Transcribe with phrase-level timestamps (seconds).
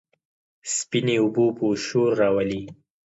[0.75, 2.63] سپينې اوبه به شور راولي،